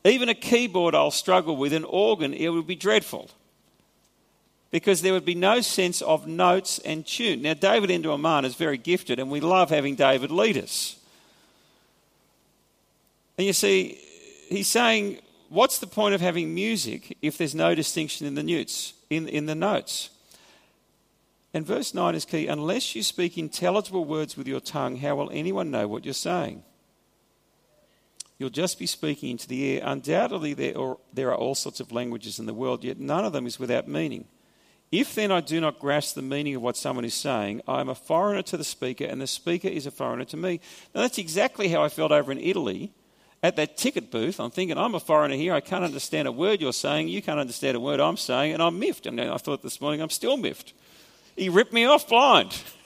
[0.06, 3.30] Even a keyboard I'll struggle with, an organ, it would be dreadful.
[4.72, 7.42] Because there would be no sense of notes and tune.
[7.42, 10.98] Now, David Endoaman is very gifted, and we love having David lead us.
[13.38, 14.00] And you see,
[14.50, 18.94] he's saying what's the point of having music if there's no distinction in the notes?
[19.10, 20.10] In, in the notes?
[21.54, 22.48] And verse 9 is key.
[22.48, 26.64] Unless you speak intelligible words with your tongue, how will anyone know what you're saying?
[28.40, 29.82] You'll just be speaking into the air.
[29.84, 30.78] Undoubtedly, there
[31.32, 34.26] are, all sorts of languages in the world, yet none of them is without meaning.
[34.92, 37.90] If then I do not grasp the meaning of what someone is saying, I am
[37.90, 40.62] a foreigner to the speaker, and the speaker is a foreigner to me.
[40.96, 42.94] Now, that's exactly how I felt over in Italy
[43.44, 44.40] at that ticket booth.
[44.40, 45.54] I'm thinking, I'm a foreigner here.
[45.54, 47.10] I can't understand a word you're saying.
[47.10, 49.08] You can't understand a word I'm saying, and I'm miffed.
[49.08, 50.74] And I thought this morning, I'm still miffed.
[51.36, 52.56] He ripped me off blind.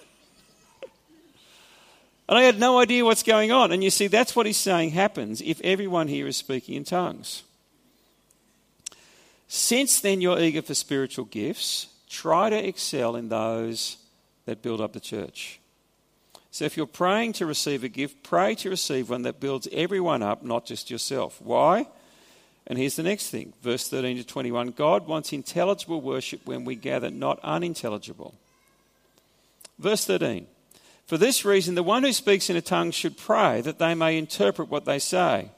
[2.27, 3.71] And I had no idea what's going on.
[3.71, 7.43] And you see, that's what he's saying happens if everyone here is speaking in tongues.
[9.47, 13.97] Since then you're eager for spiritual gifts, try to excel in those
[14.45, 15.59] that build up the church.
[16.51, 20.21] So if you're praying to receive a gift, pray to receive one that builds everyone
[20.21, 21.41] up, not just yourself.
[21.41, 21.87] Why?
[22.67, 26.75] And here's the next thing verse 13 to 21 God wants intelligible worship when we
[26.75, 28.35] gather, not unintelligible.
[29.79, 30.45] Verse 13
[31.11, 34.17] for this reason, the one who speaks in a tongue should pray that they may
[34.17, 35.49] interpret what they say.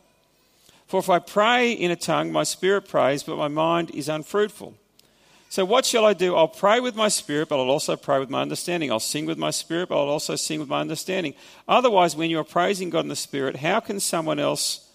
[0.87, 4.73] For if I pray in a tongue, my spirit prays, but my mind is unfruitful.
[5.49, 6.35] So what shall I do?
[6.35, 8.91] I'll pray with my spirit, but I'll also pray with my understanding.
[8.91, 11.35] I'll sing with my spirit, but I'll also sing with my understanding.
[11.67, 14.89] Otherwise, when you're praising God in the spirit, how can someone else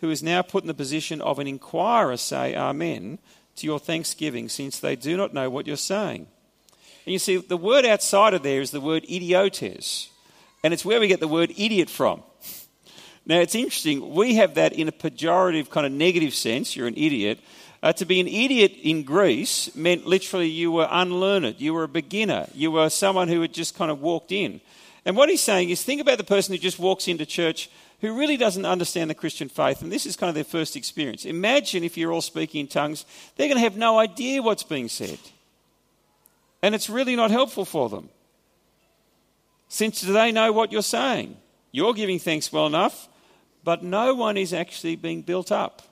[0.00, 3.20] who is now put in the position of an inquirer say amen
[3.54, 6.26] to your thanksgiving, since they do not know what you're saying?
[7.06, 10.08] And you see, the word outside of there is the word idiotes,
[10.62, 12.22] and it's where we get the word idiot from.
[13.26, 16.96] Now, it's interesting, we have that in a pejorative, kind of negative sense you're an
[16.96, 17.40] idiot.
[17.82, 21.88] Uh, to be an idiot in Greece meant literally you were unlearned, you were a
[21.88, 24.60] beginner, you were someone who had just kind of walked in.
[25.04, 28.18] And what he's saying is think about the person who just walks into church who
[28.18, 31.24] really doesn't understand the Christian faith, and this is kind of their first experience.
[31.24, 34.88] Imagine if you're all speaking in tongues, they're going to have no idea what's being
[34.88, 35.18] said.
[36.64, 38.08] And it's really not helpful for them.
[39.68, 41.36] Since they know what you're saying,
[41.72, 43.06] you're giving thanks well enough,
[43.62, 45.82] but no one is actually being built up.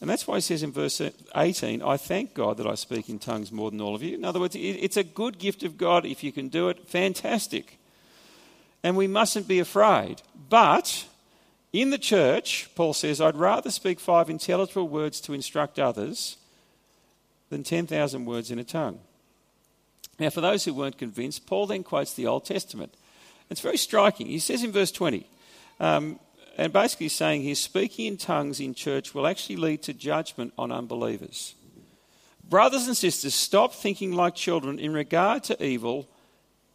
[0.00, 1.02] And that's why he says in verse
[1.34, 4.14] 18, I thank God that I speak in tongues more than all of you.
[4.14, 6.06] In other words, it's a good gift of God.
[6.06, 7.80] If you can do it, fantastic.
[8.84, 10.22] And we mustn't be afraid.
[10.48, 11.06] But
[11.72, 16.36] in the church, Paul says, I'd rather speak five intelligible words to instruct others
[17.50, 19.00] than 10,000 words in a tongue.
[20.18, 22.94] Now, for those who weren't convinced, Paul then quotes the Old Testament.
[23.50, 24.26] It's very striking.
[24.26, 25.26] He says in verse 20,
[25.78, 26.18] um,
[26.56, 30.72] and basically saying here, speaking in tongues in church will actually lead to judgment on
[30.72, 31.54] unbelievers.
[32.48, 34.78] Brothers and sisters, stop thinking like children.
[34.78, 36.08] In regard to evil,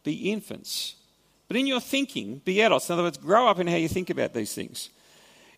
[0.04, 0.94] be infants.
[1.48, 2.88] But in your thinking, be adults.
[2.88, 4.90] In other words, grow up in how you think about these things.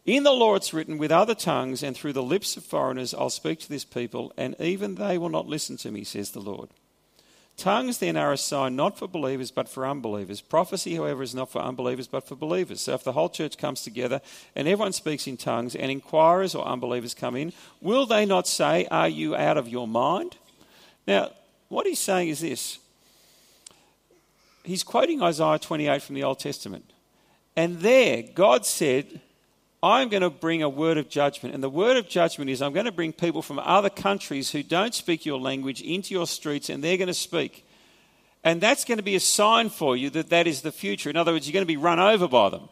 [0.07, 3.31] In the law it's written, with other tongues and through the lips of foreigners I'll
[3.31, 6.69] speak to this people, and even they will not listen to me, says the Lord.
[7.57, 10.41] Tongues then are a sign not for believers but for unbelievers.
[10.41, 12.81] Prophecy, however, is not for unbelievers but for believers.
[12.81, 14.21] So if the whole church comes together
[14.57, 18.87] and everyone speaks in tongues and inquirers or unbelievers come in, will they not say,
[18.91, 20.37] Are you out of your mind?
[21.07, 21.31] Now,
[21.69, 22.79] what he's saying is this
[24.65, 26.93] he's quoting Isaiah 28 from the Old Testament.
[27.57, 29.21] And there, God said,
[29.85, 31.55] I'm going to bring a word of judgment.
[31.55, 34.63] And the word of judgment is I'm going to bring people from other countries who
[34.63, 37.67] don't speak your language into your streets and they're going to speak.
[38.43, 41.11] And that's going to be a sign for you that that is the future.
[41.11, 42.71] In other words, you're going to be run over by them.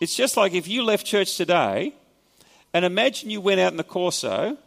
[0.00, 1.94] It's just like if you left church today
[2.74, 4.58] and imagine you went out in the Corso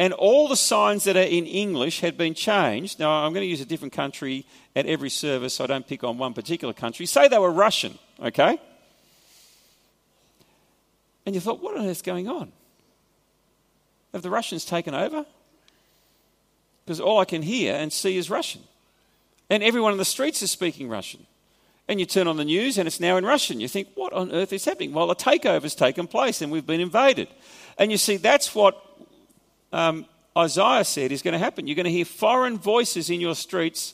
[0.00, 2.98] and all the signs that are in English had been changed.
[2.98, 6.02] Now, I'm going to use a different country at every service, so I don't pick
[6.02, 7.06] on one particular country.
[7.06, 8.58] Say they were Russian, okay?
[11.28, 12.50] And you thought, what on earth is going on?
[14.14, 15.26] Have the Russians taken over?
[16.86, 18.62] Because all I can hear and see is Russian.
[19.50, 21.26] And everyone in the streets is speaking Russian.
[21.86, 23.60] And you turn on the news and it's now in Russian.
[23.60, 24.94] You think, what on earth is happening?
[24.94, 27.28] Well, a takeover's taken place and we've been invaded.
[27.76, 28.82] And you see, that's what
[29.70, 31.66] um, Isaiah said is going to happen.
[31.66, 33.92] You're going to hear foreign voices in your streets,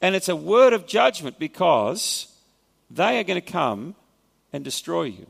[0.00, 2.32] and it's a word of judgment because
[2.88, 3.96] they are going to come
[4.52, 5.26] and destroy you.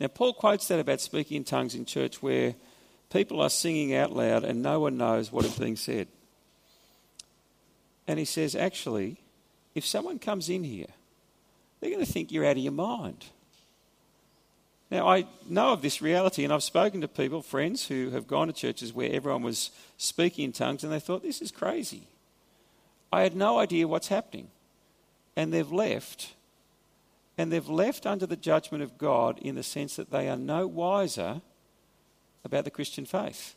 [0.00, 2.54] Now, Paul quotes that about speaking in tongues in church where
[3.10, 6.08] people are singing out loud and no one knows what is being said.
[8.06, 9.18] And he says, actually,
[9.74, 10.86] if someone comes in here,
[11.80, 13.26] they're going to think you're out of your mind.
[14.90, 18.46] Now, I know of this reality, and I've spoken to people, friends, who have gone
[18.46, 22.04] to churches where everyone was speaking in tongues and they thought, this is crazy.
[23.12, 24.48] I had no idea what's happening.
[25.36, 26.34] And they've left
[27.38, 30.66] and they've left under the judgment of God in the sense that they are no
[30.66, 31.40] wiser
[32.44, 33.54] about the Christian faith.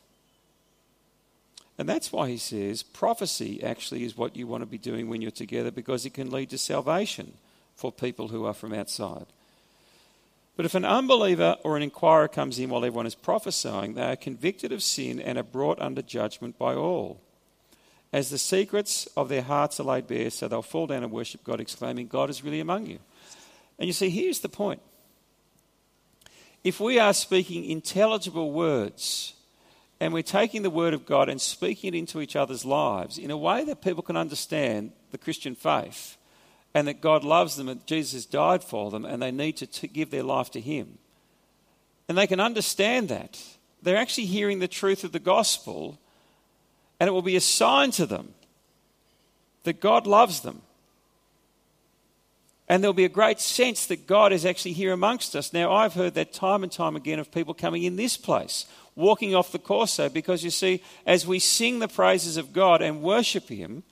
[1.80, 5.22] And that's why he says prophecy actually is what you want to be doing when
[5.22, 7.34] you're together because it can lead to salvation
[7.76, 9.26] for people who are from outside.
[10.56, 14.16] But if an unbeliever or an inquirer comes in while everyone is prophesying, they are
[14.16, 17.20] convicted of sin and are brought under judgment by all.
[18.14, 21.44] As the secrets of their hearts are laid bare, so they'll fall down and worship
[21.44, 23.00] God, exclaiming, God is really among you.
[23.82, 24.80] And you see, here's the point.
[26.64, 29.34] If we are speaking intelligible words,
[30.00, 33.32] and we're taking the word of God and speaking it into each other's lives in
[33.32, 36.16] a way that people can understand the Christian faith
[36.76, 39.88] and that God loves them and Jesus died for them and they need to t-
[39.88, 41.00] give their life to Him.
[42.08, 43.44] And they can understand that.
[43.82, 46.00] They're actually hearing the truth of the gospel
[47.00, 48.36] and it will be a sign to them
[49.64, 50.62] that God loves them.
[52.72, 55.52] And there'll be a great sense that God is actually here amongst us.
[55.52, 58.66] Now, I've heard that time and time again of people coming in this place
[58.96, 63.02] walking off the Corso because you see, as we sing the praises of God and
[63.02, 63.84] worship Him,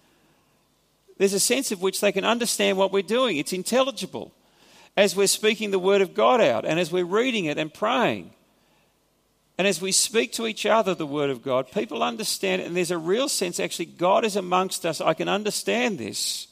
[1.18, 3.36] there's a sense of which they can understand what we're doing.
[3.36, 4.32] It's intelligible
[4.96, 8.32] as we're speaking the Word of God out and as we're reading it and praying.
[9.58, 12.78] And as we speak to each other the Word of God, people understand it, and
[12.78, 15.02] there's a real sense actually, God is amongst us.
[15.02, 16.48] I can understand this.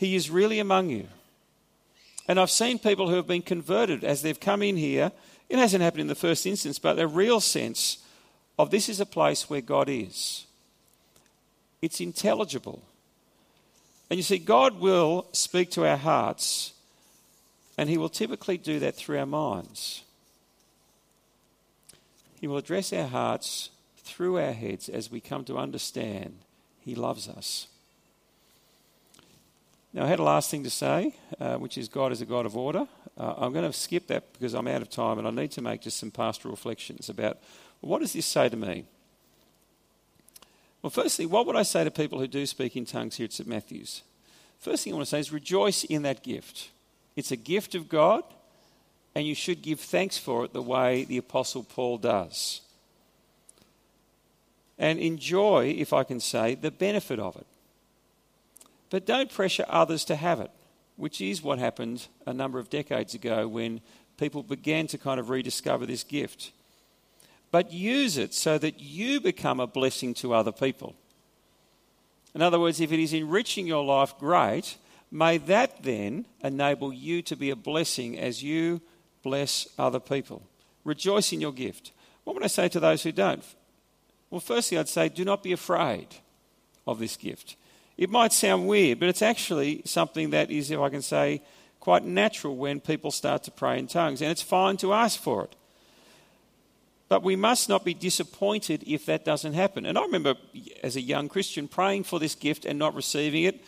[0.00, 1.06] He is really among you.
[2.26, 5.12] And I've seen people who have been converted as they've come in here
[5.50, 7.98] it hasn't happened in the first instance, but a real sense
[8.56, 10.46] of this is a place where God is.
[11.82, 12.80] It's intelligible.
[14.08, 16.72] And you see, God will speak to our hearts,
[17.76, 20.04] and He will typically do that through our minds.
[22.40, 23.70] He will address our hearts
[24.04, 26.36] through our heads as we come to understand
[26.80, 27.66] He loves us.
[29.92, 32.46] Now, I had a last thing to say, uh, which is God is a God
[32.46, 32.86] of order.
[33.18, 35.62] Uh, I'm going to skip that because I'm out of time and I need to
[35.62, 37.38] make just some pastoral reflections about
[37.80, 38.84] what does this say to me?
[40.82, 43.32] Well, firstly, what would I say to people who do speak in tongues here at
[43.32, 43.48] St.
[43.48, 44.02] Matthew's?
[44.60, 46.70] First thing I want to say is rejoice in that gift.
[47.16, 48.22] It's a gift of God,
[49.14, 52.60] and you should give thanks for it the way the Apostle Paul does.
[54.78, 57.46] And enjoy, if I can say, the benefit of it.
[58.90, 60.50] But don't pressure others to have it,
[60.96, 63.80] which is what happened a number of decades ago when
[64.18, 66.50] people began to kind of rediscover this gift.
[67.50, 70.94] But use it so that you become a blessing to other people.
[72.34, 74.76] In other words, if it is enriching your life, great.
[75.10, 78.80] May that then enable you to be a blessing as you
[79.22, 80.42] bless other people.
[80.84, 81.92] Rejoice in your gift.
[82.24, 83.44] What would I say to those who don't?
[84.30, 86.06] Well, firstly, I'd say do not be afraid
[86.86, 87.56] of this gift.
[88.00, 91.42] It might sound weird, but it's actually something that is, if I can say,
[91.80, 95.44] quite natural when people start to pray in tongues, and it's fine to ask for
[95.44, 95.54] it.
[97.10, 99.84] But we must not be disappointed if that doesn't happen.
[99.84, 100.36] And I remember
[100.82, 103.62] as a young Christian praying for this gift and not receiving it.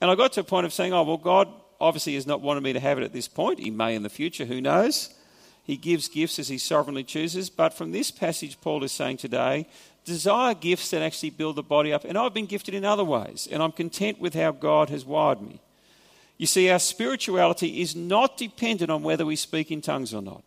[0.00, 1.48] And I got to a point of saying, oh, well, God
[1.80, 3.58] obviously has not wanted me to have it at this point.
[3.58, 5.12] He may in the future, who knows?
[5.64, 7.50] He gives gifts as he sovereignly chooses.
[7.50, 9.66] But from this passage, Paul is saying today,
[10.04, 12.04] desire gifts that actually build the body up.
[12.04, 15.40] And I've been gifted in other ways, and I'm content with how God has wired
[15.40, 15.60] me.
[16.38, 20.42] You see, our spirituality is not dependent on whether we speak in tongues or not.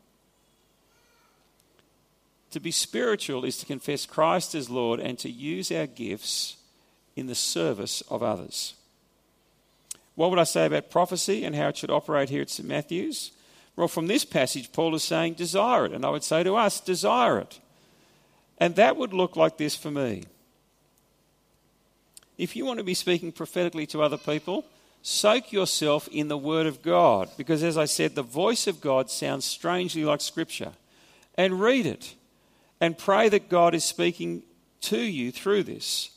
[2.52, 6.58] To be spiritual is to confess Christ as Lord and to use our gifts
[7.16, 8.76] in the service of others.
[10.16, 12.68] What would I say about prophecy and how it should operate here at St.
[12.68, 13.32] Matthew's?
[13.76, 15.92] Well, from this passage, Paul is saying, desire it.
[15.92, 17.60] And I would say to us, desire it.
[18.58, 20.24] And that would look like this for me.
[22.38, 24.66] If you want to be speaking prophetically to other people,
[25.02, 27.30] soak yourself in the Word of God.
[27.38, 30.72] Because as I said, the voice of God sounds strangely like Scripture.
[31.36, 32.16] And read it.
[32.82, 34.44] And pray that God is speaking
[34.82, 36.12] to you through this.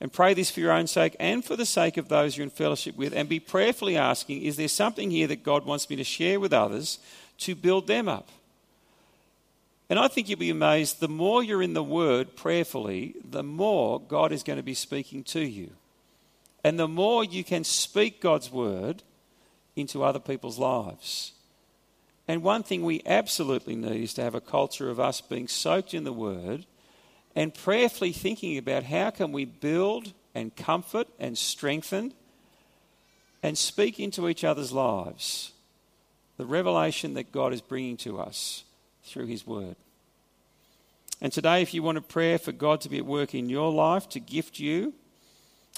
[0.00, 2.50] And pray this for your own sake and for the sake of those you're in
[2.50, 3.12] fellowship with.
[3.12, 6.52] And be prayerfully asking, is there something here that God wants me to share with
[6.52, 6.98] others
[7.38, 8.28] to build them up?
[9.92, 14.00] And I think you'll be amazed the more you're in the Word prayerfully, the more
[14.00, 15.72] God is going to be speaking to you.
[16.64, 19.02] And the more you can speak God's Word
[19.76, 21.32] into other people's lives.
[22.26, 25.92] And one thing we absolutely need is to have a culture of us being soaked
[25.92, 26.64] in the Word
[27.36, 32.14] and prayerfully thinking about how can we build and comfort and strengthen
[33.42, 35.52] and speak into each other's lives
[36.38, 38.64] the revelation that God is bringing to us
[39.04, 39.76] through His Word.
[41.20, 43.70] And today, if you want a prayer for God to be at work in your
[43.72, 44.92] life, to gift you,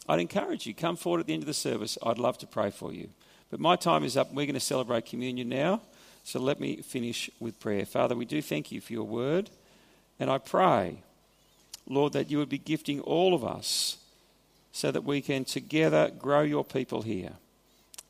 [0.08, 1.98] I'd encourage you, come forward at the end of the service.
[2.02, 3.10] I'd love to pray for you.
[3.50, 4.32] But my time is up.
[4.32, 5.82] We're going to celebrate communion now.
[6.24, 7.84] So let me finish with prayer.
[7.84, 9.50] Father, we do thank you for your word.
[10.18, 11.02] And I pray,
[11.86, 13.98] Lord, that you would be gifting all of us
[14.72, 17.32] so that we can together grow your people here.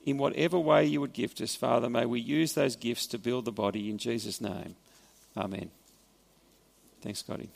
[0.04, 3.44] in whatever way you would gift us, Father, may we use those gifts to build
[3.44, 4.76] the body in Jesus' name.
[5.36, 5.70] Amen.
[7.00, 7.50] Thanks, Scotty.